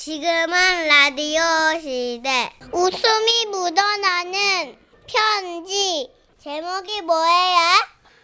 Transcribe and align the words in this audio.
지금은 0.00 0.88
라디오 0.88 1.42
시대. 1.78 2.50
웃음이 2.72 3.46
묻어나는 3.50 4.74
편지. 5.06 6.10
제목이 6.38 7.02
뭐예요? 7.02 7.58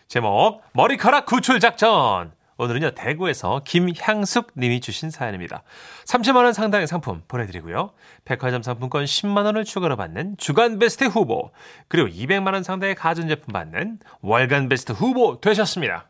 제목 0.08 0.62
머리카락 0.72 1.26
구출 1.26 1.60
작전. 1.60 2.32
오늘은요 2.56 2.92
대구에서 2.92 3.60
김향숙 3.66 4.52
님이 4.56 4.80
주신 4.80 5.10
사연입니다. 5.10 5.64
30만 6.06 6.44
원 6.44 6.54
상당의 6.54 6.86
상품 6.86 7.22
보내드리고요. 7.28 7.92
백화점 8.24 8.62
상품권 8.62 9.04
10만 9.04 9.44
원을 9.44 9.66
추가로 9.66 9.96
받는 9.96 10.38
주간 10.38 10.78
베스트 10.78 11.04
후보 11.04 11.50
그리고 11.88 12.08
200만 12.08 12.54
원 12.54 12.62
상당의 12.62 12.94
가전제품 12.94 13.52
받는 13.52 13.98
월간 14.22 14.70
베스트 14.70 14.92
후보 14.92 15.42
되셨습니다. 15.42 16.08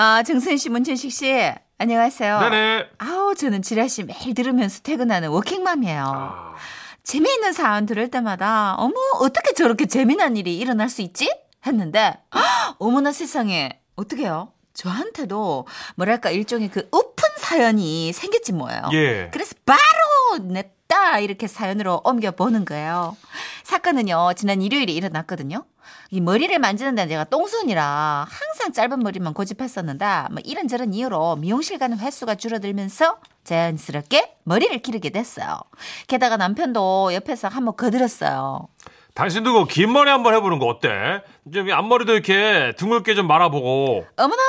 아, 0.00 0.22
정선 0.22 0.56
씨, 0.58 0.68
문천식 0.68 1.10
씨. 1.10 1.52
안녕하세요. 1.78 2.38
네네. 2.38 2.86
아우, 2.98 3.34
저는 3.34 3.62
지라시 3.62 4.04
매일 4.04 4.32
들으면서 4.32 4.80
퇴근하는 4.84 5.30
워킹맘이에요. 5.30 6.04
아, 6.06 6.54
재미있는 7.02 7.52
사연 7.52 7.84
들을 7.84 8.08
때마다, 8.08 8.76
어머, 8.78 8.94
어떻게 9.18 9.54
저렇게 9.54 9.86
재미난 9.86 10.36
일이 10.36 10.56
일어날 10.56 10.88
수 10.88 11.02
있지? 11.02 11.28
했는데, 11.66 12.16
헉, 12.32 12.76
어머나 12.78 13.10
세상에, 13.10 13.80
어떡해요? 13.96 14.52
저한테도, 14.72 15.66
뭐랄까, 15.96 16.30
일종의 16.30 16.68
그 16.68 16.88
오픈 16.92 17.28
사연이 17.36 18.12
생겼지 18.12 18.52
뭐예요. 18.52 18.82
예. 18.92 19.30
그래서 19.32 19.56
바로 19.66 19.80
냈다 20.36 21.20
이렇게 21.20 21.46
사연으로 21.46 22.02
옮겨보는 22.04 22.64
거예요. 22.64 23.16
사건은요, 23.64 24.32
지난 24.36 24.60
일요일에 24.62 24.92
일어났거든요. 24.92 25.64
이 26.10 26.20
머리를 26.20 26.56
만지는 26.58 26.94
데는 26.94 27.08
제가 27.08 27.24
똥손이라 27.24 28.26
항상 28.28 28.72
짧은 28.72 29.00
머리만 29.00 29.32
고집했었는데, 29.34 30.04
뭐 30.30 30.40
이런저런 30.44 30.92
이유로 30.92 31.36
미용실 31.36 31.78
가는 31.78 31.98
횟수가 31.98 32.34
줄어들면서 32.36 33.18
자연스럽게 33.44 34.36
머리를 34.44 34.76
기르게 34.82 35.10
됐어요. 35.10 35.58
게다가 36.06 36.36
남편도 36.36 37.14
옆에서 37.14 37.48
한번 37.48 37.76
거들었어요. 37.76 38.68
당신도 39.14 39.52
그 39.52 39.64
긴 39.72 39.92
머리 39.92 40.10
한번 40.10 40.34
해보는 40.34 40.58
거 40.58 40.66
어때? 40.66 40.88
좀 41.52 41.70
앞머리도 41.70 42.12
이렇게 42.12 42.72
둥글게 42.76 43.14
좀 43.14 43.26
말아보고. 43.26 44.06
어머나! 44.16 44.42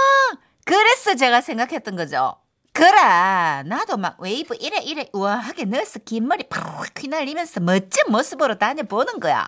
그래서 0.66 1.16
제가 1.16 1.42
생각했던 1.42 1.96
거죠. 1.96 2.36
그래, 2.80 3.64
나도 3.66 3.98
막 3.98 4.16
웨이브 4.22 4.56
이래 4.58 4.78
이래 4.78 5.06
우아하게 5.12 5.66
넣어서 5.66 6.00
긴 6.00 6.30
머리 6.30 6.48
팍 6.48 6.88
휘날리면서 6.98 7.60
멋진 7.60 8.04
모습으로 8.08 8.58
다녀보는 8.58 9.20
거야. 9.20 9.46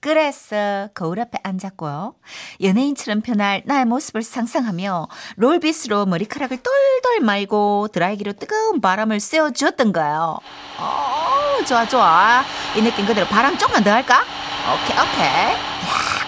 그래서 0.00 0.88
거울 0.92 1.20
앞에 1.20 1.38
앉았고요. 1.42 2.14
연예인처럼 2.62 3.22
변할 3.22 3.62
나의 3.64 3.86
모습을 3.86 4.22
상상하며 4.22 5.08
롤빗으로 5.36 6.04
머리카락을 6.04 6.58
똘똘 6.58 7.20
말고 7.24 7.88
드라이기로 7.94 8.34
뜨거운 8.34 8.82
바람을 8.82 9.20
쐬어주었던 9.20 9.94
거예요. 9.94 10.38
어, 10.78 11.64
좋아, 11.66 11.88
좋아. 11.88 12.44
이 12.76 12.82
느낌 12.82 13.06
그대로 13.06 13.26
바람 13.26 13.56
조금만 13.56 13.82
더 13.84 13.90
할까? 13.90 14.22
오케이, 14.66 14.96
오케이. 14.98 15.79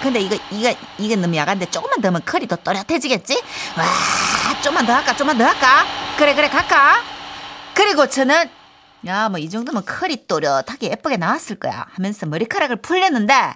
야, 0.03 0.05
근데 0.05 0.19
이거, 0.21 0.37
이거, 0.51 0.75
이게 0.99 1.15
너무 1.17 1.37
야간데 1.37 1.67
조금만 1.71 2.01
더 2.01 2.09
하면 2.09 2.23
더 2.49 2.57
또렷해지겠지? 2.57 3.41
와, 3.79 4.61
좀만 4.63 4.85
더 4.85 4.95
할까? 4.95 5.15
좀만 5.15 5.39
더 5.39 5.45
할까? 5.45 5.85
그래, 6.17 6.35
그래, 6.35 6.49
갈까? 6.49 6.97
그리고 7.73 8.09
저는, 8.09 8.51
야, 9.07 9.29
뭐 9.29 9.39
이 9.39 9.49
정도면 9.49 9.85
컬이 9.85 10.27
또렷하게 10.27 10.91
예쁘게 10.91 11.17
나왔을 11.19 11.57
거야. 11.57 11.87
하면서 11.95 12.27
머리카락을 12.27 12.77
풀렸는데, 12.77 13.55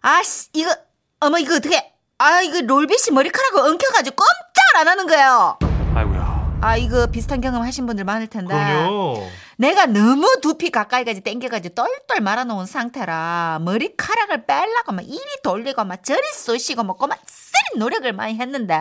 아씨, 0.00 0.48
이거, 0.54 0.74
어머, 1.20 1.38
이거 1.38 1.56
어떻게, 1.56 1.92
아, 2.18 2.40
이거 2.40 2.62
롤빗이 2.62 3.12
머리카락을 3.12 3.60
엉켜가지고 3.60 4.16
꼼짝을 4.16 4.80
안 4.80 4.88
하는 4.88 5.06
거예요. 5.06 5.58
아이고야. 5.94 6.58
아, 6.62 6.76
이거 6.76 7.06
비슷한 7.06 7.40
경험 7.40 7.62
하신 7.62 7.86
분들 7.86 8.04
많을 8.04 8.26
텐데. 8.28 8.54
그럼요. 8.54 9.28
내가 9.58 9.86
너무 9.86 10.36
두피 10.40 10.70
가까이까지 10.70 11.20
당겨가지고 11.22 11.74
똘똘 11.74 12.20
말아놓은 12.20 12.66
상태라 12.66 13.58
머리카락을 13.62 14.46
빼려고 14.46 14.92
막 14.92 15.02
이리 15.04 15.20
돌리고 15.42 15.84
막 15.84 16.04
저리 16.04 16.22
쏘시고 16.32 16.84
막 16.84 16.96
꼬마 16.96 17.16
쓰린 17.26 17.80
노력을 17.80 18.10
많이 18.12 18.38
했는데 18.38 18.78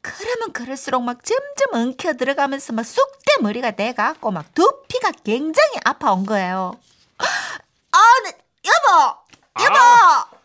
그러면 0.00 0.52
그럴수록 0.52 1.04
막 1.04 1.18
점점 1.24 1.80
엉켜 1.80 2.14
들어가면서 2.14 2.72
막 2.72 2.82
쑥대 2.84 3.34
머리가 3.40 3.70
돼갖고 3.72 4.32
막 4.32 4.52
두피가 4.52 5.12
굉장히 5.24 5.76
아파온 5.84 6.26
거예요. 6.26 6.72
아, 7.18 7.98
네, 8.24 8.32
여보, 8.66 9.64
여보. 9.64 9.76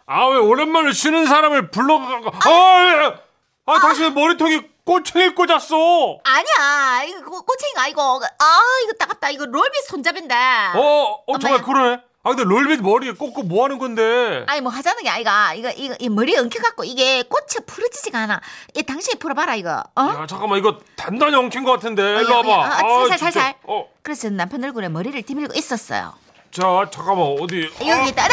아왜 0.05 0.38
오랜만에 0.38 0.91
쉬는 0.91 1.25
사람을 1.25 1.71
불러가고 1.71 2.29
아, 2.29 3.19
아, 3.65 3.79
당신 3.79 4.03
왜 4.03 4.09
머리통에 4.11 4.72
꼬챙이 4.85 5.29
꽂았어 5.35 6.19
아니야, 6.25 7.03
이거 7.07 7.29
꼬- 7.29 7.41
꼬챙이가 7.45 7.83
아니고 7.83 8.01
아 8.01 8.59
이거 8.83 8.94
따갑다 8.99 9.29
이거 9.29 9.45
롤빗 9.45 9.85
손잡인데. 9.88 10.35
어, 10.75 11.23
어 11.25 11.39
정말. 11.39 11.61
그러네 11.61 12.01
아 12.25 12.29
근데 12.29 12.44
롤빗 12.44 12.81
머리에 12.81 13.11
꽂고 13.13 13.44
뭐 13.44 13.63
하는 13.66 13.77
건데 13.79 14.44
아니 14.47 14.59
뭐 14.61 14.71
하자는 14.71 15.03
게 15.03 15.09
아이가 15.09 15.53
이거 15.53 15.69
이거 15.71 15.95
이 15.99 16.09
머리 16.09 16.38
엉켜갖고 16.38 16.83
이게 16.83 17.23
꽃이 17.23 17.66
부러지지가 17.66 18.17
않아. 18.19 18.41
이 18.75 18.83
당신이 18.83 19.19
풀어봐라 19.19 19.55
이거. 19.55 19.83
어? 19.95 20.01
야 20.01 20.25
잠깐만 20.27 20.59
이거 20.59 20.77
단단히 20.97 21.35
엉킨 21.35 21.63
것 21.63 21.71
같은데 21.71 22.01
일로 22.21 22.31
야, 22.31 22.35
와봐 22.38 22.50
야, 22.50 22.59
아, 22.65 22.77
살살, 22.79 23.17
진짜. 23.17 23.17
살살. 23.31 23.55
어, 23.63 23.88
그래서 24.01 24.29
남편 24.29 24.63
얼굴에 24.65 24.89
머리를 24.89 25.21
디밀고 25.21 25.53
있었어요. 25.57 26.13
자 26.51 26.61
잠깐만 26.91 27.38
어디 27.41 27.69
여기 27.88 28.09
있다. 28.09 28.23
아, 28.23 28.27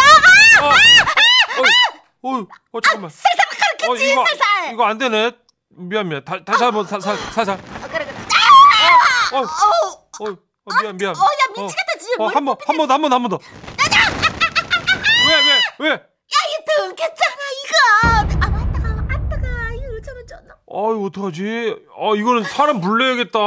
아, 0.62 0.66
어, 0.66 2.28
어, 2.28 2.38
어, 2.38 2.46
어, 2.72 2.80
잠깐만 2.80 3.10
살살 3.10 3.58
가르쳤지 3.78 4.12
이거, 4.12 4.24
살살. 4.26 4.72
이거 4.74 4.84
안 4.84 4.98
되네 4.98 5.32
미안 5.70 6.08
미안 6.08 6.24
다, 6.24 6.42
다시 6.44 6.64
한번 6.64 6.86
사, 6.86 6.98
사, 7.00 7.14
살살 7.16 7.56
어, 7.58 7.88
그래 7.90 8.04
그래. 8.04 8.14
어, 9.32 9.38
어, 9.38 9.42
어, 9.42 10.30
어, 10.30 10.30
어, 10.64 10.82
미안 10.82 10.96
미안 10.96 11.14
어, 11.14 11.18
야 11.20 11.62
미치겠다. 11.62 11.92
어, 12.18 12.24
머리 12.24 12.34
한 12.34 12.44
번, 12.44 12.56
한 12.66 12.76
번, 12.76 12.90
한 12.90 13.02
번, 13.02 13.12
한 13.12 13.22
번 13.22 13.30
더. 13.30 13.38
왜, 15.28 15.34
왜, 15.36 15.90
왜? 15.90 16.06
이거 16.32 16.84
엉켰잖아 16.84 17.36
이거. 17.64 18.44
아 18.46 18.50
맞다가 18.50 18.88
안 19.14 19.28
따가 19.28 19.72
이거 19.74 19.96
어쩌면 19.98 20.26
좋나. 20.26 20.54
아유, 20.72 21.06
어떡하지? 21.06 21.76
아, 21.96 22.16
이거는 22.16 22.44
사람 22.44 22.80
불러야겠다. 22.80 23.38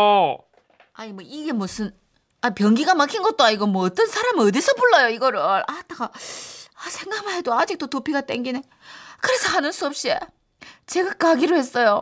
아니 0.94 1.11
뭐 1.13 1.23
이게 1.25 1.51
무슨 1.51 1.94
아 2.41 2.50
변기가 2.51 2.94
막힌 2.95 3.22
것도 3.23 3.44
아니고 3.44 3.67
뭐 3.67 3.84
어떤 3.84 4.07
사람은 4.07 4.47
어디서 4.47 4.73
불러요 4.75 5.09
이거를. 5.09 5.40
아 5.40 5.66
따가 5.88 6.05
아 6.05 6.90
생각만 6.90 7.35
해도 7.35 7.53
아직도 7.53 7.88
두피가 7.88 8.22
땡기네. 8.22 8.61
그래서 9.22 9.50
하는 9.50 9.72
수 9.72 9.85
없이 9.88 10.13
제가 10.85 11.13
가기로 11.13 11.56
했어요. 11.56 12.01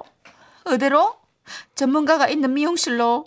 어디로? 0.65 1.15
전문가가 1.75 2.27
있는 2.27 2.53
미용실로. 2.53 3.25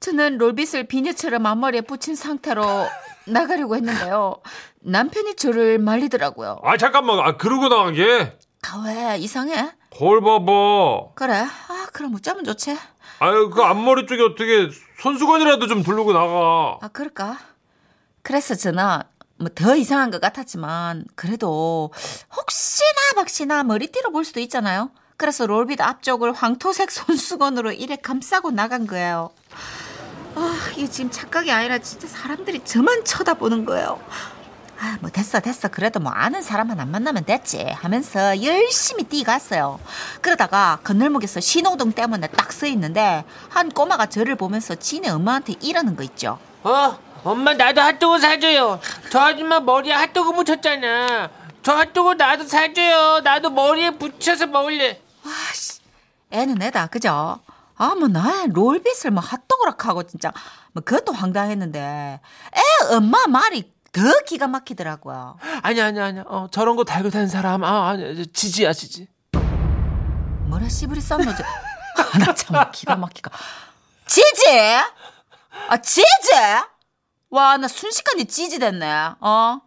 저는 0.00 0.38
롤빗을 0.38 0.84
비녀처럼 0.84 1.44
앞머리에 1.46 1.80
붙인 1.82 2.14
상태로 2.14 2.62
나가려고 3.26 3.74
했는데요. 3.76 4.36
남편이 4.80 5.36
저를 5.36 5.78
말리더라고요. 5.78 6.60
아, 6.62 6.76
잠깐만. 6.76 7.18
아, 7.20 7.36
그러고 7.36 7.68
나가게. 7.68 8.38
아, 8.68 8.82
왜? 8.86 9.16
이상해? 9.18 9.72
걸 9.90 10.20
봐봐. 10.20 11.14
그래. 11.14 11.34
아, 11.68 11.86
그럼 11.92 12.14
어쩌면 12.14 12.44
좋지? 12.44 12.76
아유, 13.20 13.50
그 13.50 13.62
앞머리 13.62 14.06
쪽에 14.06 14.22
어떻게 14.22 14.68
손수건이라도 15.00 15.66
좀 15.66 15.82
두르고 15.82 16.12
나가. 16.12 16.78
아, 16.80 16.88
그럴까? 16.92 17.38
그래서 18.22 18.54
저는 18.54 19.00
뭐 19.38 19.48
더 19.54 19.76
이상한 19.76 20.10
것 20.10 20.20
같았지만 20.20 21.04
그래도 21.14 21.90
혹시나 22.36 23.12
박시나 23.16 23.62
머리띠로 23.62 24.10
볼 24.12 24.24
수도 24.24 24.40
있잖아요. 24.40 24.90
그래서 25.16 25.46
롤빗 25.46 25.80
앞쪽을 25.80 26.32
황토색 26.32 26.90
손수건으로 26.90 27.72
이래 27.72 27.96
감싸고 27.96 28.50
나간 28.52 28.86
거예요. 28.86 29.30
아, 30.36 30.56
이게 30.76 30.88
지금 30.88 31.10
착각이 31.10 31.50
아니라 31.50 31.78
진짜 31.78 32.06
사람들이 32.06 32.60
저만 32.64 33.04
쳐다보는 33.04 33.64
거예요. 33.64 34.00
아, 34.80 34.96
뭐 35.00 35.10
됐어, 35.10 35.40
됐어. 35.40 35.66
그래도 35.66 35.98
뭐 35.98 36.12
아는 36.12 36.40
사람만 36.40 36.78
안 36.78 36.92
만나면 36.92 37.24
됐지. 37.24 37.64
하면서 37.64 38.40
열심히 38.44 39.02
뛰어갔어요. 39.02 39.80
그러다가 40.22 40.78
건널목에서 40.84 41.40
신호등 41.40 41.92
때문에 41.92 42.28
딱 42.28 42.52
서 42.52 42.66
있는데 42.66 43.24
한 43.50 43.68
꼬마가 43.70 44.06
저를 44.06 44.34
보면서 44.36 44.74
지네 44.76 45.10
엄마한테 45.10 45.54
이러는 45.60 45.94
거 45.96 46.02
있죠. 46.04 46.38
어, 46.64 46.98
엄마 47.24 47.52
나도 47.54 47.80
핫도그 47.80 48.18
사줘요. 48.20 48.80
저 49.10 49.20
아줌마 49.20 49.60
머리에 49.60 49.92
핫도그 49.92 50.30
묻혔잖아. 50.30 51.30
저 51.62 51.72
핫도그 51.74 52.12
나도 52.14 52.46
사줘요. 52.46 53.20
나도 53.20 53.50
머리에 53.50 53.90
붙여서 53.90 54.46
먹을래. 54.46 55.00
와씨, 55.24 55.80
애는 56.30 56.62
애다, 56.62 56.86
그죠? 56.86 57.40
아, 57.76 57.94
뭐, 57.94 58.08
나 58.08 58.46
롤빗을 58.48 59.10
뭐 59.10 59.22
핫도그락 59.22 59.86
하고 59.86 60.02
진짜, 60.04 60.32
뭐, 60.72 60.82
그것도 60.82 61.12
황당했는데, 61.12 61.80
애 61.80 62.94
엄마 62.94 63.26
말이 63.26 63.72
더 63.92 64.02
기가 64.26 64.46
막히더라고요. 64.48 65.38
아니야, 65.62 65.86
아니야, 65.86 66.04
아니야. 66.06 66.24
어, 66.26 66.48
저런 66.50 66.76
거 66.76 66.84
달고 66.84 67.10
다니는 67.10 67.28
사람, 67.28 67.64
아, 67.64 67.90
아니야. 67.90 68.24
지지야, 68.32 68.72
지지. 68.72 69.08
뭐라 70.46 70.68
씨부리 70.68 71.00
썸노지? 71.00 71.42
아, 71.98 72.18
나참 72.18 72.70
기가 72.72 72.96
막히가. 72.96 73.30
지지? 74.06 74.44
아, 75.68 75.76
지지? 75.76 76.02
와, 77.30 77.56
나 77.58 77.68
순식간에 77.68 78.24
지지 78.24 78.58
됐네, 78.58 78.90
어? 79.20 79.60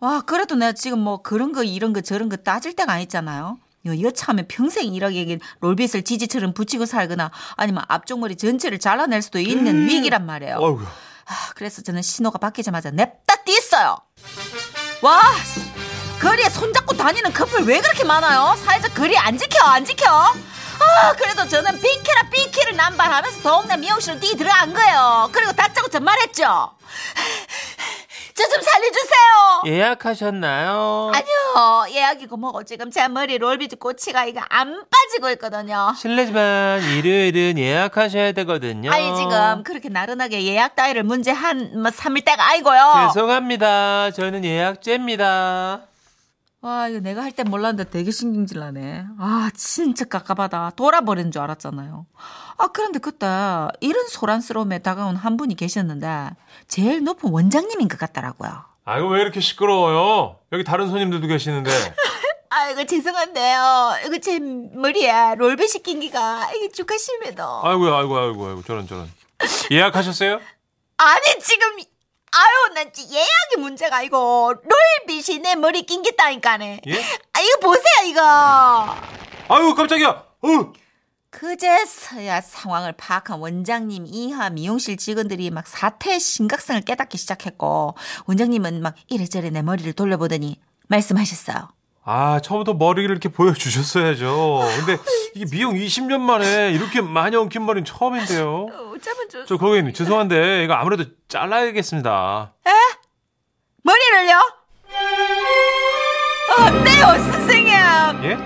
와, 0.00 0.20
그래도 0.22 0.54
내가 0.56 0.72
지금 0.72 0.98
뭐 0.98 1.22
그런 1.22 1.52
거, 1.52 1.62
이런 1.62 1.92
거, 1.92 2.00
저런 2.00 2.28
거 2.28 2.36
따질 2.36 2.74
때가 2.74 2.92
아니잖아요. 2.92 3.58
여차하면 3.86 4.46
평생 4.48 4.92
일하게 4.92 5.38
롤빗을 5.60 6.02
지지처럼 6.02 6.52
붙이고 6.52 6.84
살거나 6.84 7.30
아니면 7.56 7.84
앞쪽 7.88 8.18
머리 8.20 8.36
전체를 8.36 8.78
잘라낼 8.78 9.22
수도 9.22 9.38
있는 9.38 9.86
위기란 9.86 10.26
말이에요. 10.26 10.56
어이구. 10.58 10.82
아, 10.84 11.50
그래서 11.54 11.80
저는 11.82 12.02
신호가 12.02 12.38
바뀌자마자 12.38 12.90
냅다 12.90 13.36
뛰었어요. 13.44 13.96
와, 15.00 15.20
거리에 16.20 16.50
손잡고 16.50 16.96
다니는 16.96 17.32
커플 17.32 17.62
왜 17.64 17.80
그렇게 17.80 18.04
많아요? 18.04 18.56
사회적 18.64 18.94
거리 18.94 19.16
안 19.16 19.38
지켜, 19.38 19.64
안 19.64 19.84
지켜? 19.84 20.34
아, 20.80 21.12
그래도 21.14 21.46
저는 21.46 21.80
비키라 21.80 22.22
비키를 22.30 22.76
남발하면서 22.76 23.42
동네 23.42 23.76
미용실로 23.76 24.18
뛰 24.20 24.36
들어간 24.36 24.72
거예요. 24.74 25.28
그리고 25.32 25.52
다짜고 25.52 25.88
전말했죠. 25.88 26.70
저 28.34 28.44
좀 28.44 28.62
살려주세요. 28.62 29.62
예약하셨나요? 29.66 31.10
아니요, 31.12 31.86
예약이고 31.92 32.36
뭐고 32.36 32.62
지금 32.62 32.88
제 32.92 33.08
머리 33.08 33.36
롤비즈 33.36 33.76
꼬치가 33.76 34.26
이거 34.26 34.40
안 34.48 34.84
빠지고 34.88 35.30
있거든요. 35.30 35.92
실례지만 35.98 36.80
일요일은 36.84 37.58
예약하셔야 37.58 38.30
되거든요. 38.32 38.92
아니 38.92 39.16
지금 39.16 39.64
그렇게 39.64 39.88
나른하게 39.88 40.44
예약 40.44 40.76
따위를 40.76 41.02
문제 41.02 41.32
한뭐 41.32 41.90
3일 41.90 42.24
때가 42.24 42.50
아니고요. 42.50 43.08
죄송합니다. 43.08 44.12
저는 44.12 44.44
예약제입니다. 44.44 45.80
와 46.60 46.88
이거 46.88 46.98
내가 46.98 47.22
할 47.22 47.30
땐 47.32 47.46
몰랐는데 47.48 47.88
되게 47.90 48.10
신경질 48.10 48.58
나네. 48.58 49.04
아 49.18 49.50
진짜 49.54 50.04
깝깝하다. 50.04 50.72
돌아버리는 50.76 51.30
줄 51.30 51.40
알았잖아요. 51.42 52.06
아 52.58 52.66
그런데 52.68 52.98
그때 52.98 53.26
이런 53.80 54.08
소란스러움에 54.08 54.80
다가온 54.80 55.14
한 55.14 55.36
분이 55.36 55.54
계셨는데 55.54 56.30
제일 56.66 57.04
높은 57.04 57.30
원장님인 57.30 57.86
것 57.88 57.98
같더라고요. 57.98 58.64
아이고 58.84 59.08
왜 59.10 59.20
이렇게 59.20 59.38
시끄러워요? 59.40 60.38
여기 60.52 60.64
다른 60.64 60.88
손님들도 60.88 61.26
계시는데. 61.28 61.70
아이고 62.50 62.86
죄송한데요. 62.86 63.92
이거 64.06 64.18
제 64.18 64.40
머리에 64.40 65.36
롤베시 65.36 65.82
낀기가 65.84 66.52
이게 66.54 66.70
축하심에도. 66.70 67.42
아이고 67.62 67.84
아이고 67.94 68.18
아이고 68.18 68.46
아이고 68.48 68.62
저런 68.64 68.88
저런. 68.88 69.08
예약하셨어요? 69.70 70.40
아니 70.96 71.24
지금 71.40 71.78
아유 72.38 72.74
난 72.74 72.92
지- 72.92 73.08
예약이 73.10 73.56
문제가 73.58 73.96
아니고 73.98 74.54
롤빗이 75.06 75.40
내 75.40 75.54
머리 75.56 75.82
낀겠다니까네. 75.82 76.80
예? 76.86 77.00
아 77.32 77.40
이거 77.40 77.58
보세요 77.60 78.06
이거. 78.06 78.20
아유 79.48 79.74
깜짝이야. 79.74 80.08
어. 80.08 80.72
그제서야 81.30 82.40
상황을 82.40 82.92
파악한 82.92 83.38
원장님 83.40 84.06
이하 84.06 84.48
미용실 84.50 84.96
직원들이 84.96 85.50
막 85.50 85.66
사태의 85.66 86.20
심각성을 86.20 86.80
깨닫기 86.82 87.18
시작했고 87.18 87.94
원장님은 88.26 88.80
막 88.82 88.94
이래저래 89.08 89.50
내 89.50 89.60
머리를 89.62 89.92
돌려보더니 89.92 90.58
말씀하셨어요. 90.88 91.68
아 92.10 92.40
처음부터 92.40 92.72
머리를 92.72 93.10
이렇게 93.10 93.28
보여주셨어야죠. 93.28 94.62
근데 94.78 94.96
이게 95.34 95.44
미용 95.50 95.74
20년 95.74 96.20
만에 96.20 96.70
이렇게 96.72 97.02
많이 97.02 97.36
엉킨 97.36 97.66
머리는 97.66 97.84
처음인데요. 97.84 98.66
어쩌면 98.96 99.28
좋 99.28 99.44
저 99.46 99.56
고객님 99.58 99.92
죄송한데 99.92 100.64
이거 100.64 100.72
아무래도 100.72 101.04
잘라야겠습니다. 101.28 102.54
머리를요? 103.82 104.38
어때요 106.58 107.30
선생님? 107.32 107.74
예? 108.24 108.38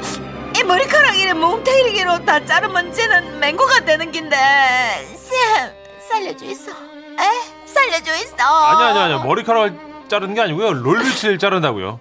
이 0.58 0.64
머리카락 0.64 1.16
이래 1.16 1.32
몽테이르기로 1.32 2.24
다 2.24 2.44
자르면 2.44 2.92
쟤는 2.92 3.38
맹고가 3.38 3.84
되는 3.84 4.10
긴데 4.10 4.36
쌤 5.16 5.72
살려줘 6.08 6.44
있어 6.46 6.72
에? 6.72 7.64
살려줘 7.66 8.12
있어 8.16 8.34
아니 8.44 8.98
아니 8.98 8.98
아니 9.14 9.24
머리카락을 9.24 9.78
자르는 10.08 10.34
게 10.34 10.40
아니고요 10.40 10.72
롤빗을 10.74 11.38
자른다고요. 11.38 12.00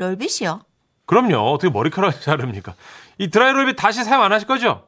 롤빗이요? 0.00 0.62
그럼요 1.06 1.52
어떻게 1.52 1.70
머리카락을 1.70 2.20
자릅니까? 2.20 2.74
이 3.18 3.28
드라이 3.28 3.52
롤빗 3.52 3.76
다시 3.76 4.02
사용 4.02 4.22
안 4.22 4.32
하실 4.32 4.48
거죠? 4.48 4.86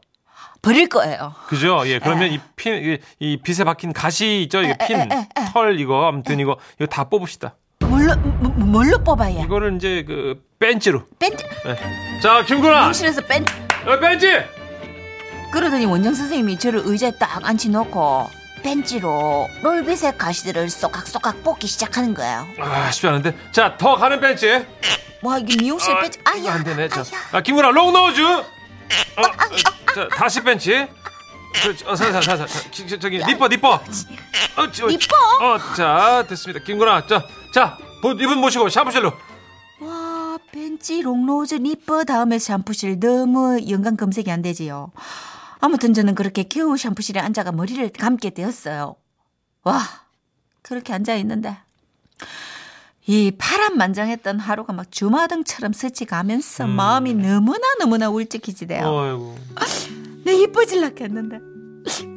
버릴 0.62 0.88
거예요 0.88 1.34
그죠? 1.48 1.82
예 1.86 1.98
그러면 1.98 2.32
이 2.32 2.40
핀 2.56 2.74
이, 2.74 2.98
이 3.18 3.36
빗에 3.42 3.64
박힌 3.64 3.92
가시 3.92 4.42
있죠? 4.42 4.62
이게 4.62 4.76
핀, 4.86 5.08
털 5.52 5.78
이거 5.80 6.06
아무튼 6.06 6.38
이거 6.40 6.56
이거 6.76 6.86
다 6.86 7.04
뽑읍시다. 7.04 7.54
뭘로 7.80 8.14
뭐- 8.16 8.50
뭘로 8.52 8.98
뽑아야 9.02 9.42
이거를 9.42 9.74
이제 9.76 10.04
그 10.06 10.40
벤치로. 10.60 11.02
밴드 11.18 11.42
예. 11.66 12.20
자 12.20 12.42
김구나, 12.44 12.80
미용실에서 12.82 13.20
밴드 13.22 13.52
어, 13.86 13.98
뻰찌. 13.98 14.28
그러더니 15.52 15.84
원장 15.84 16.14
선생님이 16.14 16.56
저를 16.58 16.82
의자에 16.84 17.10
딱 17.18 17.44
앉혀놓고 17.44 18.30
뻰찌로 18.62 19.48
롤빗의 19.62 20.16
가시들을 20.18 20.70
쏙각쏙각 20.70 21.42
뽑기 21.42 21.66
시작하는 21.66 22.14
거예요 22.14 22.46
아 22.60 22.90
쉽지 22.90 23.08
않은데. 23.08 23.36
자 23.52 23.76
더 23.76 23.96
가는 23.96 24.20
뻰찌. 24.20 24.64
와 25.22 25.38
이게 25.38 25.56
미용실 25.56 25.94
뻰찌 26.00 26.18
아, 26.24 26.30
아야 26.30 26.38
이거 26.38 26.50
안 26.50 26.64
되네. 26.64 26.88
저, 26.88 27.00
아야. 27.00 27.06
아 27.32 27.40
김군아 27.40 27.70
long 27.70 27.92
nose 27.92 28.12
주. 28.12 28.26
어, 28.26 28.42
어, 29.22 29.94
자 29.94 30.08
다시 30.14 30.40
뻰찌. 30.42 30.86
어, 31.86 31.94
사, 31.94 32.10
사, 32.20 32.20
저, 32.36 32.46
저, 32.86 32.98
저기 32.98 33.22
니퍼 33.24 33.46
니퍼. 33.48 33.74
어, 33.74 34.70
저, 34.72 34.86
니퍼? 34.86 35.16
어, 35.40 35.58
자 35.76 36.24
됐습니다. 36.28 36.64
김군아, 36.64 37.06
자, 37.06 37.24
자 37.52 37.76
보- 38.00 38.12
이분 38.12 38.38
모시고 38.38 38.68
샴푸실로. 38.68 39.12
와 39.80 40.38
뻰찌 40.52 41.02
long 41.02 41.29
nose 41.29 41.56
니퍼 41.56 42.04
다음에 42.04 42.38
샴푸실 42.38 42.98
너무 43.00 43.60
연관 43.68 43.96
검색이 43.96 44.30
안 44.30 44.40
되지요. 44.42 44.90
아무튼 45.62 45.94
저는 45.94 46.16
그렇게 46.16 46.42
겨우 46.42 46.76
샴푸실에 46.76 47.20
앉아가 47.20 47.52
머리를 47.52 47.88
감게 47.90 48.30
되었어요. 48.30 48.96
와 49.62 49.80
그렇게 50.60 50.92
앉아 50.92 51.14
있는데. 51.14 51.56
이 53.06 53.30
파란만장했던 53.38 54.40
하루가 54.40 54.72
막 54.72 54.90
주마등처럼 54.90 55.72
스치가면서 55.72 56.66
마음이 56.66 57.14
너무나 57.14 57.64
너무나 57.78 58.10
울적해지대요. 58.10 58.84
어이구. 58.84 59.34
내 60.24 60.34
이뻐질라 60.34 60.90
했는데. 61.00 61.38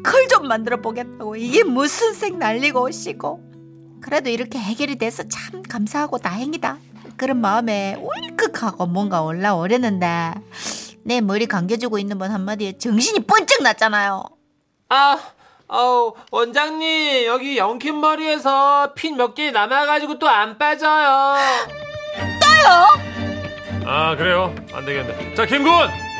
컬 0.04 0.28
좀 0.28 0.48
만들어 0.48 0.82
보겠다고. 0.82 1.36
이게 1.36 1.64
무슨 1.64 2.14
생난리고 2.14 2.82
오시고. 2.82 3.44
그래도 4.02 4.32
이렇게 4.32 4.58
해결이 4.58 4.96
돼서 4.96 5.24
참 5.28 5.62
감사하고 5.62 6.18
다행이다. 6.18 6.80
그런 7.16 7.42
마음에 7.42 7.96
울컥하고 7.96 8.88
뭔가 8.88 9.22
올라오려는데 9.22 10.34
내 11.06 11.22
머리 11.22 11.46
감겨주고 11.46 12.00
있는 12.00 12.18
분 12.18 12.32
한마디에 12.32 12.78
정신이 12.80 13.26
번쩍 13.28 13.62
났잖아요 13.62 14.24
아, 14.90 15.20
어, 15.68 16.14
원장님, 16.32 17.26
여기 17.26 17.58
영킨 17.58 18.00
머리에서 18.00 18.94
핀 18.96 19.16
몇 19.16 19.34
개 19.36 19.50
남아가지고 19.52 20.20
또 20.20 20.28
안 20.28 20.58
빠져요. 20.60 21.36
아 23.88 24.16
그래요? 24.16 24.54
안 24.74 24.86
되겠네. 24.86 25.34
자 25.36 25.46
김군, 25.46 25.72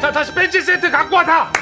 자 0.02 0.12
다시 0.12 0.34
벤치 0.34 0.62
세트 0.62 0.90
갖고 0.92 1.16
와 1.16 1.24
다. 1.26 1.54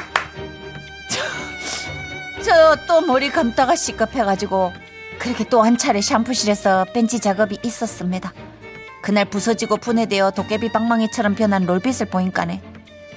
저 2.42 2.76
또 2.88 3.02
머리 3.02 3.30
감다가 3.30 3.76
시급해가지고 3.76 4.72
그렇게 5.20 5.44
또 5.50 5.62
한 5.62 5.78
차례 5.78 6.00
샴푸실에서 6.02 6.86
벤치 6.94 7.20
작업이 7.20 7.58
있었습니다. 7.64 8.34
그날 9.02 9.26
부서지고 9.26 9.78
분해되어 9.78 10.32
도깨비 10.32 10.72
방망이처럼 10.72 11.36
변한 11.36 11.66
롤빗을 11.66 12.08
보니까네 12.08 12.62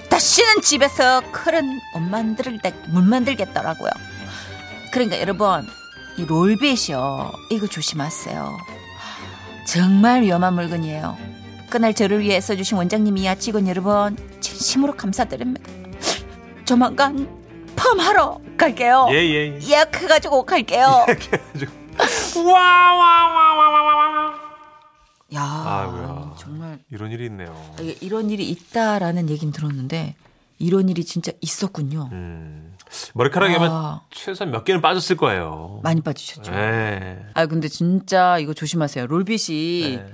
다시는 0.09 0.61
집에서 0.61 1.21
칼은 1.31 1.79
못 1.93 1.99
만들 1.99 2.59
못 2.87 3.03
만들겠더라고요. 3.03 3.89
그러니까 4.91 5.19
여러분 5.19 5.67
이 6.17 6.25
롤빗이요 6.25 7.31
이거 7.51 7.67
조심하세요. 7.67 8.57
정말 9.67 10.21
위험한 10.21 10.53
물건이에요. 10.53 11.17
그날 11.69 11.93
저를 11.93 12.21
위해 12.21 12.39
써주신 12.39 12.77
원장님이야 12.77 13.35
직원 13.35 13.67
여러분 13.67 14.15
진심으로 14.39 14.95
감사드립니다. 14.95 15.69
조만간 16.65 17.27
펌하러 17.75 18.39
갈게요. 18.57 19.07
예예. 19.11 19.59
예약해가지고 19.61 20.45
갈게요. 20.45 21.05
와와와와와와. 22.45 24.33
야, 25.35 25.41
아이고야. 25.41 26.06
이런 26.91 27.11
일이 27.11 27.25
있네요. 27.25 27.55
이게 27.81 27.95
이런 28.01 28.29
일이 28.29 28.49
있다라는 28.49 29.29
얘긴 29.29 29.51
들었는데 29.51 30.15
이런 30.59 30.89
일이 30.89 31.03
진짜 31.05 31.31
있었군요. 31.41 32.09
음, 32.11 32.75
머리카락에만 33.13 33.69
아. 33.71 34.01
최소한 34.11 34.51
몇 34.51 34.63
개는 34.63 34.81
빠졌을 34.81 35.15
거예요. 35.17 35.79
많이 35.83 36.01
빠지셨죠. 36.01 36.51
네. 36.51 37.19
아 37.33 37.45
근데 37.45 37.67
진짜 37.67 38.39
이거 38.39 38.53
조심하세요. 38.53 39.07
롤빗이 39.07 39.97
네. 39.97 40.05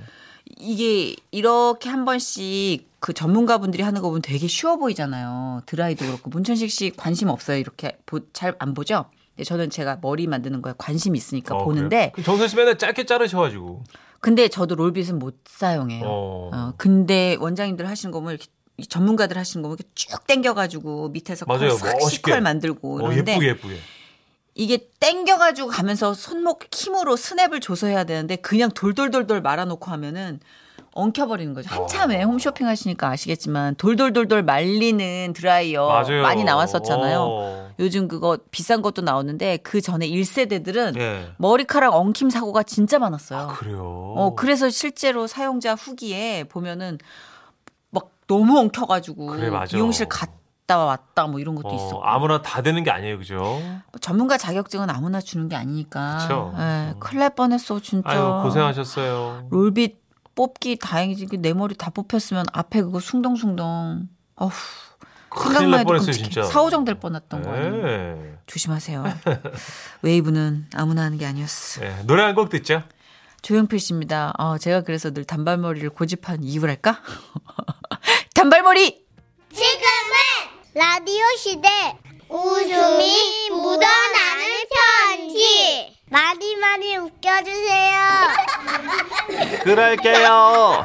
이게 0.58 1.16
이렇게 1.30 1.88
한 1.88 2.04
번씩 2.04 2.88
그 3.00 3.12
전문가분들이 3.12 3.82
하는 3.82 4.00
거 4.02 4.08
보면 4.08 4.22
되게 4.22 4.46
쉬워 4.46 4.76
보이잖아요. 4.76 5.62
드라이도 5.66 6.04
그렇고 6.06 6.30
문천식 6.30 6.70
씨 6.70 6.90
관심 6.96 7.28
없어요. 7.28 7.58
이렇게 7.58 7.98
잘 8.32 8.54
안 8.58 8.74
보죠. 8.74 9.06
근데 9.34 9.44
저는 9.44 9.68
제가 9.70 9.98
머리 10.00 10.26
만드는 10.26 10.62
거에 10.62 10.74
관심이 10.78 11.18
있으니까 11.18 11.56
어, 11.56 11.64
보는데 11.64 11.96
그래요? 11.96 12.10
그럼 12.12 12.24
정선 12.24 12.48
씨 12.48 12.56
맨날 12.56 12.78
짧게 12.78 13.04
자르셔가지고. 13.04 13.82
근데 14.24 14.48
저도 14.48 14.74
롤빗은 14.74 15.18
못 15.18 15.36
사용해요. 15.44 16.02
어. 16.06 16.50
어, 16.50 16.72
근데 16.78 17.36
원장님들 17.40 17.86
하시는 17.86 18.10
거 18.10 18.20
보면 18.20 18.32
이렇게 18.36 18.46
이 18.78 18.86
전문가들 18.86 19.36
하시는 19.36 19.62
거 19.62 19.68
보면 19.68 19.76
이렇게 19.78 19.90
쭉 19.94 20.26
당겨가지고 20.26 21.10
밑에서 21.10 21.44
맞아요. 21.44 21.76
시컬 22.08 22.40
만들고 22.40 23.04
어, 23.04 23.12
이러는데 23.12 23.32
예쁘게 23.32 23.48
예쁘게. 23.48 23.78
이게 24.54 24.88
당겨가지고 24.98 25.68
가면서 25.68 26.14
손목 26.14 26.64
힘으로 26.72 27.16
스냅을 27.16 27.60
줘서 27.60 27.86
해야 27.86 28.04
되는데 28.04 28.36
그냥 28.36 28.70
돌돌돌돌 28.70 29.42
말아놓고 29.42 29.90
하면은 29.90 30.40
엉켜버리는 30.94 31.52
거죠. 31.54 31.68
한참에 31.68 32.22
홈쇼핑 32.22 32.66
하시니까 32.66 33.08
아시겠지만 33.08 33.74
돌돌돌돌 33.76 34.42
말리는 34.44 35.32
드라이어 35.34 35.88
맞아요. 35.88 36.22
많이 36.22 36.44
나왔었잖아요. 36.44 37.20
어. 37.20 37.70
요즘 37.80 38.06
그거 38.06 38.38
비싼 38.52 38.80
것도 38.80 39.02
나오는데 39.02 39.56
그 39.58 39.80
전에 39.80 40.08
1세대들은 40.08 40.96
예. 40.98 41.32
머리카락 41.38 41.94
엉킴 41.94 42.30
사고가 42.30 42.62
진짜 42.62 42.98
많았어요. 43.00 43.48
그래요. 43.58 43.82
어, 44.16 44.34
그래서 44.36 44.70
실제로 44.70 45.26
사용자 45.26 45.74
후기에 45.74 46.44
보면은 46.44 46.98
막 47.90 48.10
너무 48.28 48.58
엉켜가지고 48.60 49.26
그래. 49.26 49.50
미용실 49.72 50.06
갔다 50.08 50.78
왔다 50.84 51.26
뭐 51.26 51.40
이런 51.40 51.56
것도 51.56 51.68
어, 51.70 51.74
있었고 51.74 52.04
아무나 52.04 52.40
다 52.40 52.62
되는 52.62 52.84
게 52.84 52.92
아니에요, 52.92 53.18
그죠? 53.18 53.60
전문가 54.00 54.36
자격증은 54.38 54.88
아무나 54.90 55.20
주는 55.20 55.48
게 55.48 55.56
아니니까. 55.56 56.18
그쵸. 56.22 56.54
예, 56.56 56.94
큰일 57.00 57.18
날 57.20 57.30
뻔했어 57.34 57.80
진짜. 57.80 58.08
아유, 58.10 58.42
고생하셨어요. 58.44 59.48
롤빗 59.50 60.03
뽑기 60.34 60.76
다행이지 60.80 61.26
그내 61.26 61.52
머리 61.52 61.74
다 61.76 61.90
뽑혔으면 61.90 62.46
앞에 62.52 62.82
그거 62.82 63.00
숭덩숭덩. 63.00 64.08
어후. 64.36 64.52
큰일 65.30 65.44
생각만 65.46 65.70
날 65.70 65.80
해도 65.80 65.86
뻔했어요, 65.88 66.06
끔찍해. 66.06 66.28
진짜. 66.30 66.42
사오정 66.44 66.84
될 66.84 66.94
뻔했던 67.00 67.42
거예요. 67.42 67.70
네. 67.86 68.34
조심하세요. 68.46 69.04
웨이브는 70.02 70.66
아무나 70.74 71.02
하는 71.02 71.18
게 71.18 71.26
아니었어. 71.26 71.80
네, 71.80 72.02
노래 72.04 72.22
한 72.22 72.34
곡 72.34 72.50
듣죠? 72.50 72.82
조용필 73.42 73.78
씨입니다. 73.78 74.32
어, 74.38 74.56
제가 74.58 74.82
그래서 74.82 75.10
늘 75.12 75.24
단발머리를 75.24 75.90
고집한 75.90 76.42
이유랄까? 76.44 77.00
단발머리! 78.34 79.04
지금은 79.52 80.14
라디오 80.74 81.22
시대 81.36 81.68
웃음이 82.28 83.50
묻어나는 83.50 84.64
편지 84.72 85.93
많이 86.18 86.54
많이 86.54 86.96
웃겨주세요. 86.96 87.98
그럴게요. 89.64 90.84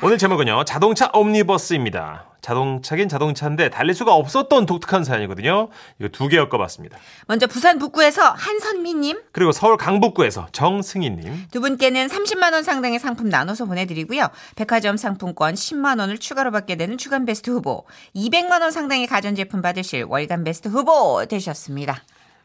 오늘 0.00 0.16
제목은요. 0.16 0.64
자동차 0.64 1.10
옴니버스입니다. 1.12 2.26
자동차긴 2.40 3.08
자동차인데 3.08 3.68
달릴 3.70 3.94
수가 3.96 4.14
없었던 4.14 4.66
독특한 4.66 5.02
사연이거든요. 5.02 5.70
이거 5.98 6.08
두 6.10 6.28
개 6.28 6.36
엮어봤습니다. 6.36 6.96
먼저 7.26 7.48
부산 7.48 7.80
북구에서 7.80 8.22
한선미님, 8.30 9.20
그리고 9.32 9.50
서울 9.50 9.76
강북구에서 9.76 10.46
정승희님. 10.52 11.48
두 11.50 11.60
분께는 11.60 12.06
30만 12.06 12.52
원 12.52 12.62
상당의 12.62 13.00
상품 13.00 13.28
나눠서 13.28 13.64
보내드리고요. 13.64 14.28
백화점 14.54 14.96
상품권 14.96 15.54
10만 15.54 15.98
원을 15.98 16.18
추가로 16.18 16.52
받게 16.52 16.76
되는 16.76 16.96
주간 16.96 17.26
베스트 17.26 17.50
후보, 17.50 17.84
200만 18.14 18.62
원 18.62 18.70
상당의 18.70 19.08
가전제품 19.08 19.62
받으실 19.62 20.04
월간 20.04 20.44
베스트 20.44 20.68
후보 20.68 21.26
되셨습니다. 21.28 22.02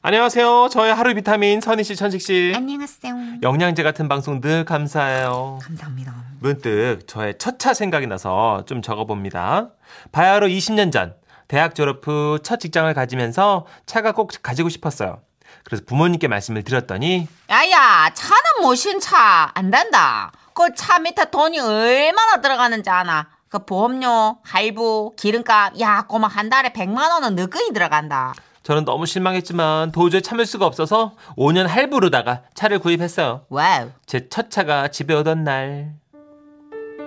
안녕하세요. 0.09 0.69
저의 0.71 0.93
하루 0.93 1.15
비타민 1.15 1.59
선희 1.61 1.83
씨, 1.83 1.95
천식 1.95 2.21
씨. 2.21 2.53
안녕하세요. 2.55 3.39
영양제 3.41 3.81
같은 3.81 4.07
방송 4.07 4.39
늘 4.39 4.63
감사해요. 4.63 5.57
감사합니다. 5.63 6.13
문득 6.41 6.99
저의 7.07 7.39
첫 7.39 7.57
차 7.57 7.73
생각이 7.73 8.05
나서 8.05 8.63
좀 8.67 8.83
적어봅니다. 8.83 9.69
바야흐로 10.11 10.45
20년 10.45 10.91
전 10.91 11.15
대학 11.47 11.73
졸업 11.73 12.05
후 12.07 12.37
첫 12.43 12.59
직장을 12.59 12.93
가지면서 12.93 13.65
차가 13.87 14.11
꼭 14.11 14.29
가지고 14.43 14.69
싶었어요. 14.69 15.21
그래서 15.63 15.83
부모님께 15.87 16.27
말씀을 16.27 16.61
드렸더니 16.61 17.27
야야, 17.49 18.11
차는 18.13 18.61
무슨 18.61 18.99
차 18.99 19.49
안 19.55 19.71
된다. 19.71 20.31
그 20.53 20.75
차 20.75 20.99
밑에 20.99 21.31
돈이 21.31 21.59
얼마나 21.59 22.41
들어가는지 22.41 22.91
아나? 22.91 23.27
그 23.49 23.65
보험료, 23.65 24.37
할부, 24.43 25.15
기름값, 25.17 25.79
야, 25.79 26.03
고마 26.07 26.27
한 26.27 26.49
달에 26.51 26.69
100만 26.69 27.09
원은 27.11 27.33
너끈히 27.33 27.73
들어간다. 27.73 28.35
저는 28.65 28.83
너무 28.83 29.05
실망했지만 29.05 29.91
도저히 29.91 30.23
참을 30.23 30.47
수가 30.47 30.65
없어서 30.65 31.13
5년 31.37 31.67
할부로다가 31.67 32.41
차를 32.55 32.79
구입했어요. 32.79 33.45
Wow. 33.49 33.89
제 34.07 34.27
첫 34.27 34.49
차가 34.49 34.87
집에 34.87 35.13
오던 35.13 35.43
날. 35.43 35.93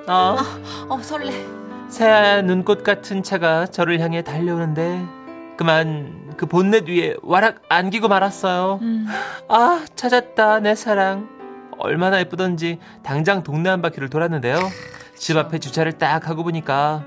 어, 0.07 0.37
어, 0.89 0.99
설레. 1.03 1.33
새하얀 1.89 2.47
눈꽃 2.47 2.85
같은 2.85 3.25
차가 3.25 3.67
저를 3.67 3.99
향해 3.99 4.23
달려오는데 4.23 5.05
그만 5.57 6.33
그 6.37 6.47
본넷 6.47 6.89
위에 6.89 7.17
와락 7.25 7.63
안기고 7.69 8.07
말았어요. 8.07 8.79
아 9.49 9.85
찾았다 9.97 10.61
내 10.61 10.77
사랑. 10.77 11.29
얼마나 11.81 12.21
예쁘던지 12.21 12.79
당장 13.03 13.43
동네 13.43 13.69
한 13.69 13.83
바퀴를 13.83 14.11
돌았는데요. 14.11 14.59
집 15.17 15.37
앞에 15.37 15.59
주차를 15.59 15.93
딱 15.99 16.29
하고 16.29 16.45
보니까 16.45 17.03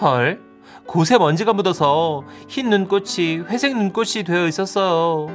헐 0.00 0.40
곳에 0.86 1.18
먼지가 1.18 1.52
묻어서 1.52 2.24
흰 2.48 2.70
눈꽃이 2.70 3.38
회색 3.48 3.76
눈꽃이 3.76 4.24
되어 4.24 4.46
있었어요. 4.46 5.26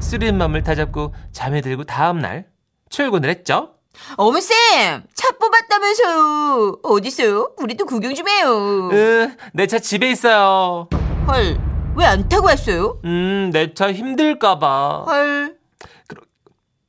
쓰린 0.00 0.38
마음을 0.38 0.62
다잡고 0.62 1.14
잠에 1.32 1.60
들고 1.60 1.84
다음 1.84 2.18
날 2.20 2.46
출근을 2.88 3.28
했죠. 3.30 3.74
어머쌤, 4.16 5.02
차 5.14 5.28
뽑았다면서요. 5.38 6.78
어딨어요? 6.82 7.52
우리도 7.58 7.84
구경 7.84 8.14
좀 8.14 8.28
해요. 8.28 8.88
으, 8.92 9.30
내 9.52 9.66
차 9.66 9.78
집에 9.78 10.10
있어요. 10.10 10.88
헐, 11.26 11.58
왜 11.96 12.04
안 12.06 12.28
타고 12.28 12.46
왔어요? 12.46 13.00
음, 13.04 13.50
내 13.52 13.74
차 13.74 13.92
힘들까봐. 13.92 15.04
헐. 15.06 15.58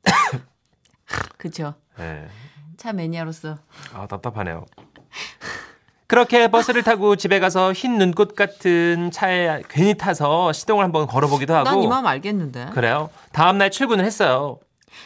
그쵸. 1.38 1.74
네. 1.98 2.28
차 2.78 2.94
매니아로서. 2.94 3.58
아, 3.94 4.06
답답하네요. 4.08 4.66
그렇게 6.10 6.48
버스를 6.48 6.82
타고 6.82 7.16
집에 7.16 7.40
가서 7.40 7.72
흰 7.72 8.00
눈꽃 8.00 8.36
같은 8.36 9.12
차에 9.12 9.62
괜히 9.70 9.94
타서 9.96 10.52
시동을 10.54 10.84
한번 10.84 11.06
걸어보기도 11.06 11.54
하고. 11.54 11.70
난 11.70 11.84
이 11.84 11.88
마음 11.88 12.08
알겠는데. 12.08 12.70
그래요. 12.74 13.12
다음날 13.32 13.70
출근을 13.70 14.04
했어요. 14.04 14.58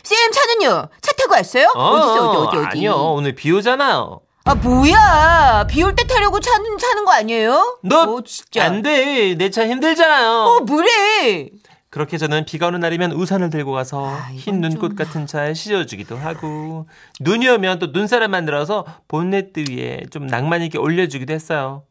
쌤, 0.01 0.31
차는요? 0.31 0.87
차 1.01 1.11
타고 1.11 1.33
왔어요? 1.35 1.67
어딨어, 1.75 2.29
어디, 2.29 2.37
어디, 2.37 2.57
어디? 2.57 2.67
아니요, 2.77 2.93
오늘 2.95 3.35
비 3.35 3.51
오잖아요. 3.51 4.21
아, 4.45 4.55
뭐야. 4.55 5.65
비 5.69 5.83
올 5.83 5.93
때 5.93 6.07
타려고 6.07 6.39
차는, 6.39 6.77
차는 6.77 7.03
거 7.03 7.11
아니에요? 7.11 7.79
너, 7.83 8.03
어, 8.03 8.21
진짜. 8.25 8.63
안 8.63 8.81
돼. 8.81 9.35
내 9.35 9.49
차 9.49 9.67
힘들잖아요. 9.67 10.29
어, 10.31 10.59
뭐래. 10.61 11.49
그렇게 11.93 12.17
저는 12.17 12.45
비가 12.45 12.65
오는 12.69 12.79
날이면 12.79 13.11
우산을 13.11 13.51
들고 13.51 13.71
가서 13.71 14.07
아, 14.15 14.31
흰 14.33 14.61
눈꽃 14.61 14.81
좀. 14.89 14.95
같은 14.95 15.27
차에 15.27 15.53
씌워주기도 15.53 16.17
하고 16.17 16.87
눈이 17.19 17.47
오면 17.47 17.77
또 17.77 17.91
눈사람 17.93 18.31
만들어서 18.31 18.83
본네트 19.07 19.65
위에 19.69 20.01
좀 20.09 20.25
낭만 20.25 20.63
있게 20.63 20.79
올려주기도 20.79 21.31
했어요. 21.31 21.83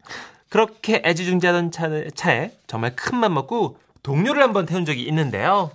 그렇게 0.48 1.02
애지중지하던 1.04 1.70
차, 1.70 1.88
차에 2.16 2.50
정말 2.66 2.96
큰 2.96 3.14
맘 3.20 3.32
먹고 3.32 3.76
동료를 4.02 4.42
한번 4.42 4.66
태운 4.66 4.84
적이 4.84 5.02
있는데요. 5.04 5.70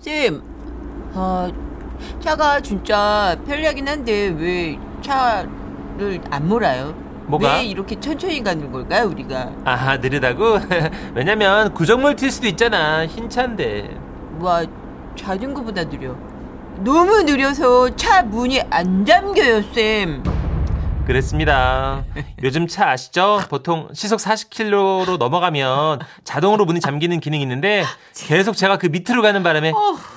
쌤, 0.00 0.42
아, 1.14 1.48
차가 2.20 2.60
진짜 2.60 3.40
편리하긴 3.46 3.86
한데 3.86 4.34
왜 4.36 4.76
차를 5.02 6.20
안 6.32 6.48
몰아요? 6.48 6.96
뭐가? 7.28 7.54
왜 7.56 7.64
이렇게 7.64 7.98
천천히 8.00 8.42
가는 8.42 8.70
걸까요, 8.72 9.06
우리가? 9.08 9.50
아하 9.64 9.98
느리다고? 9.98 10.58
왜냐면 11.14 11.72
구정물 11.74 12.16
튈 12.16 12.30
수도 12.30 12.46
있잖아 12.48 13.06
흰 13.06 13.28
차인데. 13.28 13.96
와, 14.40 14.64
자전거보다 15.16 15.84
느려. 15.88 16.14
너무 16.78 17.22
느려서 17.22 17.94
차 17.96 18.22
문이 18.22 18.60
안 18.70 19.04
잠겨요, 19.04 19.62
쌤. 19.74 20.22
그랬습니다. 21.06 22.04
요즘 22.42 22.66
차 22.66 22.90
아시죠? 22.90 23.40
보통 23.48 23.88
시속 23.94 24.18
40km로 24.20 25.16
넘어가면 25.18 26.00
자동으로 26.24 26.64
문이 26.66 26.80
잠기는 26.80 27.18
기능이 27.20 27.42
있는데 27.42 27.82
계속 28.14 28.56
제가 28.56 28.76
그 28.76 28.86
밑으로 28.86 29.22
가는 29.22 29.42
바람에 29.42 29.72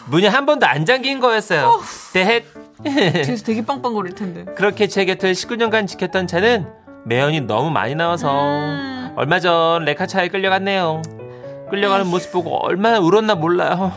문이 0.07 0.27
한 0.27 0.45
번도 0.45 0.65
안 0.67 0.85
잠긴 0.85 1.19
거였어요. 1.19 1.79
대헷. 2.13 2.45
뒤에서 2.83 3.43
되게 3.45 3.63
빵빵거릴 3.65 4.15
텐데. 4.15 4.45
그렇게 4.55 4.87
제 4.87 5.05
곁을 5.05 5.31
19년간 5.33 5.87
지켰던 5.87 6.27
차는 6.27 6.67
매연이 7.05 7.41
너무 7.41 7.69
많이 7.69 7.95
나와서 7.95 8.29
음. 8.31 9.13
얼마 9.15 9.39
전 9.39 9.85
레카차에 9.85 10.29
끌려갔네요. 10.29 11.01
끌려가는 11.69 12.07
모습 12.07 12.31
보고 12.31 12.57
얼마나 12.65 12.99
울었나 12.99 13.35
몰라요. 13.35 13.91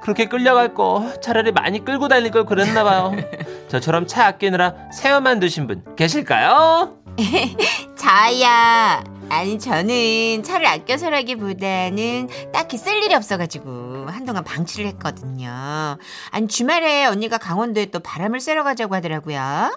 그렇게 0.00 0.26
끌려갈 0.26 0.74
거 0.74 1.12
차라리 1.20 1.50
많이 1.52 1.84
끌고 1.84 2.08
다닐 2.08 2.30
걸 2.30 2.44
그랬나 2.44 2.84
봐요. 2.84 3.12
저처럼 3.68 4.06
차 4.06 4.26
아끼느라 4.26 4.74
새어만 4.92 5.40
두신 5.40 5.66
분 5.66 5.84
계실까요? 5.96 6.96
자야. 7.96 9.02
아니, 9.28 9.58
저는 9.58 10.44
차를 10.44 10.66
아껴서라기보다는 10.66 12.28
딱히 12.52 12.78
쓸 12.78 13.02
일이 13.02 13.12
없어가지고 13.12 14.06
한동안 14.08 14.44
방치를 14.44 14.86
했거든요. 14.90 15.98
아니, 16.30 16.46
주말에 16.46 17.06
언니가 17.06 17.36
강원도에 17.38 17.86
또 17.86 17.98
바람을 17.98 18.38
쐬러 18.38 18.62
가자고 18.62 18.94
하더라고요. 18.94 19.76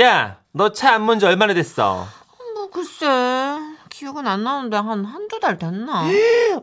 야, 0.00 0.38
너 0.52 0.72
차안몬지 0.72 1.26
얼마나 1.26 1.54
됐어? 1.54 2.06
뭐, 2.68 2.70
글쎄. 2.70 3.06
기억은 3.90 4.26
안 4.26 4.44
나는데 4.44 4.76
한 4.76 5.04
한두 5.04 5.40
달 5.40 5.58
됐나? 5.58 6.04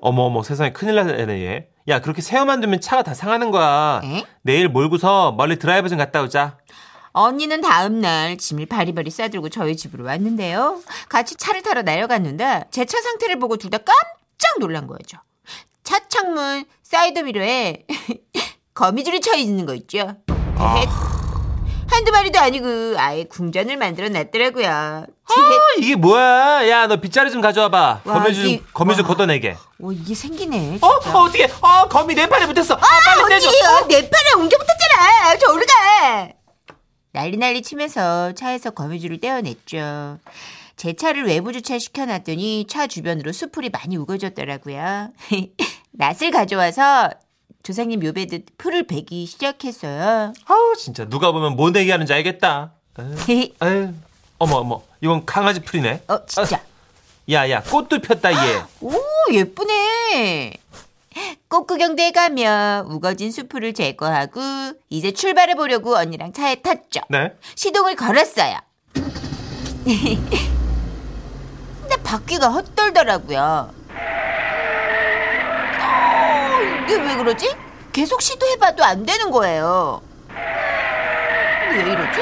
어머 0.02 0.24
어머 0.24 0.44
세상에 0.44 0.72
큰일 0.72 0.96
나네 0.96 1.42
얘. 1.46 1.70
야 1.88 2.00
그렇게 2.02 2.22
새어만 2.22 2.62
두면 2.62 2.82
차가 2.82 3.04
다 3.04 3.14
상하는 3.14 3.52
거야. 3.52 4.02
에? 4.04 4.24
내일 4.42 4.70
몰고서 4.70 5.34
멀리 5.34 5.58
드라이브 5.60 5.90
좀 5.90 5.98
갔다 5.98 6.22
오자. 6.22 6.58
언니는 7.12 7.62
다음 7.62 8.02
날 8.02 8.38
짐을 8.38 8.66
바리바리 8.66 9.10
싸들고 9.10 9.50
저희 9.50 9.76
집으로 9.78 10.06
왔는데요. 10.06 10.82
같이 11.10 11.36
차를 11.36 11.62
타러 11.62 11.82
내려갔는데 11.82 12.66
제 12.72 12.86
차 12.86 13.02
상태를 13.02 13.40
보고 13.40 13.58
둘 13.58 13.70
다 13.70 13.78
깜짝 13.80 14.60
놀란 14.60 14.88
거죠. 14.88 15.18
차 15.84 16.00
창문 16.08 16.66
사이드 16.84 17.20
미러에 17.20 17.86
거미줄이 18.74 19.22
쳐 19.22 19.34
있는 19.36 19.66
거 19.66 19.74
있죠. 19.76 20.16
아. 20.58 21.15
한두 21.90 22.12
마리도 22.12 22.40
아니고 22.40 22.96
아예 22.98 23.24
궁전을 23.26 23.78
만들어 23.78 24.10
놨더라고요. 24.10 24.68
아, 24.68 25.08
이게 25.78 25.96
뭐야? 25.96 26.68
야, 26.70 26.88
너 26.88 26.98
빗자루 26.98 27.32
좀 27.32 27.42
가져와 27.42 27.70
봐. 27.70 28.02
와, 28.04 28.14
거미 28.22 28.34
좀, 28.34 28.46
이게- 28.46 28.64
거미 28.74 28.96
좀 28.96 29.06
와. 29.06 29.10
걷어내게. 29.10 29.56
오 29.80 29.92
이게 29.92 30.14
생기네. 30.16 30.80
어, 30.82 31.00
진짜. 31.02 31.18
어, 31.18 31.22
어떻게? 31.24 31.46
어, 31.46 31.88
거미 31.90 32.16
내 32.16 32.28
팔에 32.28 32.46
붙었어. 32.48 32.76
아, 32.76 32.80
빨리 32.80 33.30
떼줘. 33.30 33.48
언니, 33.50 33.58
어, 33.62 33.88
내 33.88 34.10
팔에 34.10 34.42
옮겨 34.42 34.58
붙었잖아. 34.58 35.38
저리 35.38 35.66
가. 35.66 36.30
난리 37.14 37.38
난리 37.38 37.62
치면서 37.62 38.34
차에서 38.34 38.72
거미줄을 38.72 39.20
떼어냈죠. 39.22 40.20
제 40.76 40.94
차를 40.94 41.26
외부 41.26 41.54
주차 41.54 41.80
시켜놨더니 41.80 42.68
차 42.70 42.88
주변으로 42.88 43.32
수풀이 43.32 43.70
많이 43.70 43.96
우거졌더라고요. 43.96 45.12
낫을 45.94 46.32
가져와서 46.32 47.10
조상님 47.66 48.00
묘배듯 48.00 48.46
풀을 48.60 48.86
베기 48.86 49.26
시작했어요. 49.26 50.34
아우, 50.46 50.76
진짜 50.78 51.04
누가 51.06 51.32
보면 51.32 51.56
뭐 51.56 51.72
내기 51.72 51.90
하는지 51.90 52.14
알겠다. 52.14 52.74
에휴, 53.28 53.50
에휴. 53.64 53.94
어머, 54.38 54.58
어머. 54.58 54.84
이건 55.02 55.26
강아지 55.26 55.62
풀이네. 55.62 56.04
어, 56.08 56.26
진짜. 56.28 56.62
야, 57.32 57.50
야, 57.50 57.64
꽃도 57.64 58.02
폈다, 58.02 58.32
얘. 58.34 58.62
오, 58.82 58.94
예쁘네. 59.34 60.54
꽃구경대 61.48 62.12
가며 62.12 62.86
우거진 62.88 63.32
수풀을 63.32 63.74
제거하고 63.74 64.40
이제 64.92 65.12
출발해 65.12 65.56
보려고 65.56 65.96
언니랑 65.96 66.34
차에 66.34 66.62
탔죠. 66.62 67.02
네. 67.10 67.34
시동을 67.56 67.96
걸었어요. 67.96 68.60
근데 71.82 71.96
바퀴가 72.04 72.50
헛돌더라고요. 72.50 73.74
어, 76.66 76.84
이게 76.84 76.96
왜 76.96 77.16
그러지? 77.16 77.56
계속 77.94 78.22
시도해봐도 78.22 78.84
안 78.84 79.06
되는 79.06 79.32
거예요. 79.32 80.02
왜 81.72 81.80
이러지? 81.82 82.22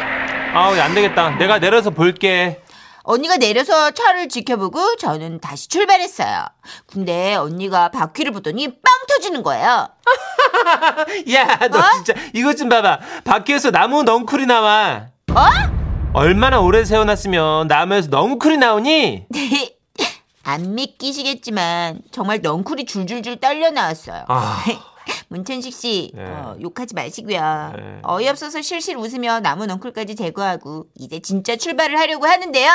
아우, 0.54 0.76
안 0.80 0.94
되겠다. 0.94 1.32
내가 1.38 1.60
내려서 1.60 1.90
볼게. 1.90 2.62
언니가 3.06 3.36
내려서 3.38 3.92
차를 3.92 4.30
지켜보고 4.30 4.96
저는 4.96 5.40
다시 5.42 5.68
출발했어요. 5.68 6.46
근데 6.88 7.36
언니가 7.36 7.90
바퀴를 7.90 8.32
보더니 8.32 8.68
빵 8.68 8.82
터지는 9.10 9.44
거예요. 9.44 9.90
야, 11.34 11.60
너 11.70 11.80
어? 11.80 11.84
진짜 11.96 12.14
이것 12.34 12.56
좀 12.56 12.70
봐봐. 12.70 13.00
밖에서 13.26 13.72
나무 13.72 14.04
넝쿨이 14.04 14.46
나와. 14.46 15.08
어? 15.32 15.46
얼마나 16.14 16.60
오래 16.62 16.86
세워놨으면 16.86 17.68
나무에서 17.68 18.08
넝쿨이 18.10 18.58
나오니? 18.58 19.28
안 20.44 20.76
믿기시겠지만 20.76 22.02
정말 22.12 22.42
넝쿨이 22.42 22.86
줄줄줄 22.86 23.40
딸려 23.40 23.72
나왔어요. 23.72 24.26
아. 24.28 24.64
문천식 25.30 25.74
씨 25.74 26.12
네. 26.14 26.24
어, 26.24 26.56
욕하지 26.62 26.96
마시고요. 26.96 27.74
네. 27.76 28.00
어이없어서 28.04 28.62
실실 28.62 28.98
웃으며 28.98 29.40
나무 29.40 29.66
넝쿨까지 29.66 30.16
제거하고 30.16 30.88
이제 30.96 31.20
진짜 31.20 31.56
출발을 31.56 31.98
하려고 31.98 32.26
하는데요. 32.26 32.70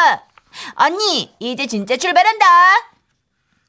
언니 0.75 1.35
이제 1.39 1.67
진짜 1.67 1.97
출발한다. 1.97 2.47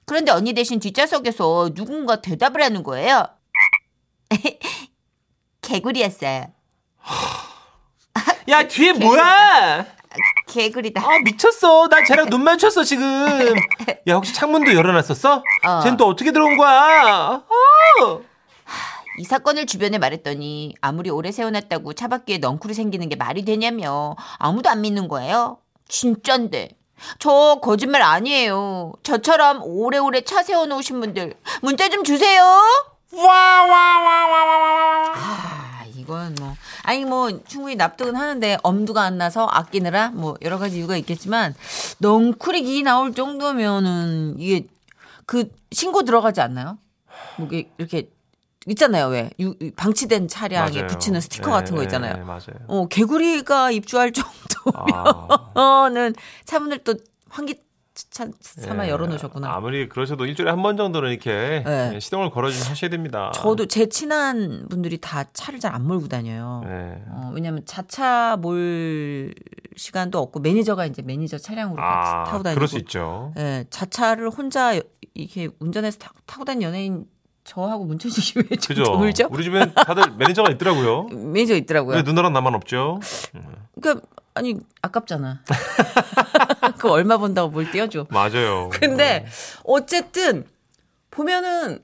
그런데 0.06 0.32
언니 0.32 0.53
대신 0.53 0.79
뒷좌석에서 0.79 1.74
누군가 1.74 2.22
대답을 2.22 2.63
하는 2.63 2.84
거예요. 2.84 3.27
개구리였어요. 5.62 6.48
야, 8.50 8.68
뒤에 8.68 8.94
뭐야? 8.94 9.86
개구리다. 10.50 11.01
아, 11.01 11.20
미쳤어. 11.24 11.88
나 11.88 12.03
쟤랑 12.03 12.29
눈 12.32 12.44
마주쳤어, 12.44 12.84
지금. 12.84 13.06
야, 14.08 14.15
혹시 14.15 14.34
창문도 14.34 14.74
열어놨었어? 14.74 15.44
어. 15.65 15.79
쟤는 15.82 15.98
또 15.98 16.08
어떻게 16.08 16.32
들어온 16.32 16.58
거야? 16.58 17.41
어. 18.01 18.22
이 19.18 19.24
사건을 19.24 19.65
주변에 19.65 19.98
말했더니 19.98 20.75
아무리 20.82 21.10
오래 21.10 21.32
세워놨다고 21.32 21.94
차 21.94 22.08
밖에 22.08 22.38
넝쿨이 22.38 22.74
생기는 22.74 23.08
게 23.10 23.15
말이 23.15 23.44
되냐며 23.44 24.15
아무도 24.38 24.70
안 24.70 24.82
믿는 24.82 25.08
거예요. 25.10 25.58
진짠데. 25.89 26.70
저 27.18 27.60
거짓말 27.62 28.01
아니에요. 28.01 28.94
저처럼 29.03 29.62
오래오래 29.63 30.22
차 30.22 30.41
세워놓으신 30.44 31.00
분들 31.01 31.34
문자 31.62 31.89
좀 31.89 32.03
주세요. 32.03 32.41
아 35.15 35.78
이건 36.10 36.36
뭐 36.39 36.56
아니 36.84 37.06
뭐 37.06 37.30
충분히 37.46 37.75
납득은 37.75 38.16
하는데 38.16 38.58
엄두가 38.63 39.04
안 39.04 39.18
나서 39.20 39.46
아끼느라 39.46 40.10
뭐 40.10 40.36
여러 40.42 40.57
가지 40.57 40.77
이유가 40.79 40.98
있겠지만 40.98 41.53
넝쿨이 42.00 42.64
기 42.64 42.81
나올 42.83 43.14
정도면은 43.14 44.36
이게 44.40 44.68
그 45.27 45.51
신고 45.72 46.03
들어가지 46.03 46.42
않나요? 46.42 46.79
뭐 47.38 47.48
이렇게 47.77 48.10
있잖아요 48.66 49.07
왜 49.07 49.29
방치된 49.75 50.27
차량에 50.27 50.72
맞아요. 50.72 50.88
붙이는 50.88 51.22
스티커 51.22 51.48
네, 51.48 51.51
같은 51.53 51.75
거 51.75 51.81
네, 51.81 51.86
있잖아요. 51.86 52.16
네, 52.18 52.24
맞아요. 52.24 52.66
어 52.68 52.88
개구리가 52.88 53.72
입주할 53.72 54.12
아, 54.74 55.27
정도면은 55.53 56.16
차문을 56.46 56.79
또 56.79 56.96
환기 57.29 57.55
차 58.11 58.25
삼아 58.41 58.87
예. 58.87 58.89
열어놓으셨구나. 58.89 59.51
아무리 59.53 59.87
그러셔도 59.87 60.25
일주일에 60.25 60.50
한 60.50 60.63
번 60.63 60.75
정도는 60.77 61.11
이렇게 61.11 61.63
네. 61.65 61.91
예, 61.93 62.00
시동을 62.00 62.31
걸어주셔야 62.31 62.89
됩니다. 62.89 63.31
저도 63.35 63.67
제 63.67 63.87
친한 63.87 64.65
분들이 64.69 64.98
다 64.98 65.25
차를 65.31 65.59
잘 65.59 65.69
안 65.75 65.85
몰고 65.85 66.07
다녀요. 66.07 66.63
네. 66.65 67.03
어, 67.09 67.31
왜냐면 67.33 67.61
자차 67.67 68.35
몰 68.41 69.33
시간도 69.75 70.17
없고 70.19 70.39
매니저가 70.39 70.87
이제 70.87 71.03
매니저 71.03 71.37
차량으로 71.37 71.75
같이 71.75 72.11
아, 72.11 72.24
타고 72.24 72.41
다니고. 72.43 72.55
그럴 72.57 72.67
수 72.67 72.77
있죠. 72.79 73.31
예, 73.37 73.65
자차를 73.69 74.29
혼자 74.31 74.75
여- 74.77 74.81
이렇게 75.13 75.50
운전해서 75.59 76.00
타, 76.00 76.11
타고 76.25 76.43
다니는 76.45 76.63
연예인 76.67 77.05
저하고 77.43 77.85
문천식 77.85 78.24
씨 78.24 78.33
외에 78.33 78.44
드물죠? 78.59 79.27
우리 79.31 79.43
집엔 79.43 79.74
다들 79.75 80.11
매니저가 80.17 80.50
있더라고요. 80.53 81.03
매니저 81.33 81.55
있더라고요. 81.57 81.95
왜 81.98 82.01
누나랑 82.01 82.33
나만 82.33 82.55
없죠? 82.55 83.00
그러니까 83.79 84.05
아니 84.33 84.55
아깝잖아. 84.81 85.41
그 86.79 86.89
얼마 86.89 87.18
번다고 87.18 87.50
뭘 87.50 87.70
떼어줘. 87.72 88.07
맞아요. 88.09 88.70
근데 88.72 89.25
어쨌든 89.63 90.46
보면은 91.11 91.79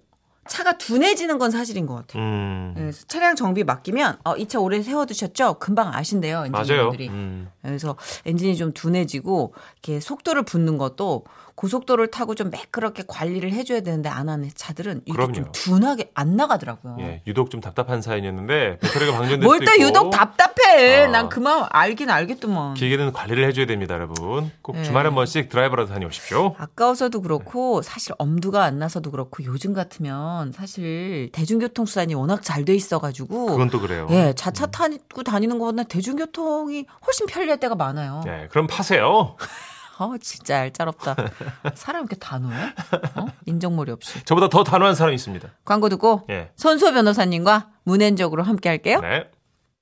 차가 0.47 0.77
둔해지는 0.77 1.39
건 1.39 1.49
사실인 1.49 1.87
것 1.87 1.95
같아요. 1.95 2.21
음, 2.21 2.73
그래서 2.75 3.03
차량 3.07 3.35
정비 3.35 3.63
맡기면 3.63 4.19
어, 4.23 4.35
이 4.37 4.45
차 4.47 4.59
오래 4.59 4.81
세워두셨죠? 4.83 5.55
금방 5.59 5.91
아신대요. 5.93 6.45
엔지니어들이. 6.45 7.07
음. 7.09 7.49
그래서 7.63 7.95
엔진이 8.25 8.55
좀 8.55 8.71
둔해지고 8.71 9.53
이렇게 9.83 9.99
속도를 9.99 10.43
붙는 10.43 10.77
것도 10.77 11.25
고속도로를 11.55 12.11
타고 12.11 12.35
좀 12.35 12.49
매끄럽게 12.49 13.03
관리를 13.07 13.51
해줘야 13.53 13.79
되는데 13.81 14.09
안 14.09 14.27
하는 14.27 14.49
차들은 14.53 15.03
이게 15.05 15.17
좀 15.17 15.31
그럼요. 15.31 15.51
둔하게 15.53 16.11
안 16.13 16.35
나가더라고요. 16.35 16.97
예, 16.99 17.21
유독 17.27 17.49
좀 17.49 17.61
답답한 17.61 18.01
사연이었는데 18.01 18.79
배터리가 18.79 19.13
방전될 19.13 19.39
뭘 19.39 19.59
수도 19.59 19.65
또 19.65 19.71
있고 19.75 19.83
유독 19.87 20.09
답답해. 20.11 21.03
아. 21.03 21.07
난 21.07 21.29
그만 21.29 21.65
알긴 21.69 22.09
알겠더만. 22.09 22.73
기계는 22.73 23.13
관리를 23.13 23.47
해줘야 23.47 23.65
됩니다, 23.65 23.93
여러분. 23.95 24.51
꼭 24.61 24.75
네. 24.75 24.83
주말에 24.83 25.07
한 25.07 25.15
번씩 25.15 25.47
드라이버라도 25.49 25.93
다녀오십시오. 25.93 26.55
아까워서도 26.57 27.21
그렇고 27.21 27.81
사실 27.81 28.13
엄두가 28.17 28.63
안 28.63 28.77
나서도 28.77 29.11
그렇고 29.11 29.43
요즘 29.45 29.73
같으면 29.73 30.51
사실 30.51 31.29
대중교통 31.31 31.85
수단이 31.85 32.15
워낙 32.15 32.41
잘 32.43 32.65
돼 32.65 32.73
있어가지고 32.73 33.45
그건 33.45 33.69
또 33.69 33.79
그래요. 33.79 34.07
예 34.09 34.33
자차 34.35 34.65
타고 34.65 35.21
다니는 35.23 35.59
것보다 35.59 35.83
대중교통이 35.83 36.85
훨씬 37.05 37.27
편리할 37.27 37.59
때가 37.59 37.75
많아요. 37.75 38.23
네, 38.25 38.47
그럼 38.49 38.65
파세요. 38.65 39.35
어 39.97 40.17
진짜 40.19 40.59
알짜롭다. 40.59 41.15
사람 41.75 42.01
이렇게 42.03 42.15
단호해? 42.17 42.55
어? 43.15 43.25
인정머리 43.45 43.91
없이. 43.91 44.23
저보다 44.25 44.49
더 44.49 44.63
단호한 44.63 44.95
사람이 44.95 45.15
있습니다. 45.15 45.47
광고 45.63 45.89
듣고 45.89 46.23
예. 46.29 46.51
손소 46.55 46.91
변호사님과 46.93 47.69
문앤적으로 47.83 48.43
함께 48.43 48.69
할게요. 48.69 48.99
네. 49.01 49.29